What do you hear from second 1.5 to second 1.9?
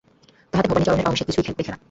লেখে না।